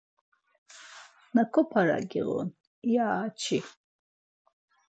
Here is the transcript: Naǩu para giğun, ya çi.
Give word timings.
Naǩu 1.33 1.61
para 1.71 1.99
giğun, 2.09 2.47
ya 2.93 3.07
çi. 3.39 3.59